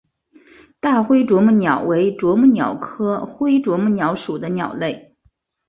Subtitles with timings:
[0.79, 5.15] 大灰啄木鸟为啄木鸟科灰啄木鸟属的鸟类。